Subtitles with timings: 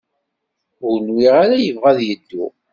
[0.87, 2.45] Ur nwiɣ ara yebɣa ad yeddu.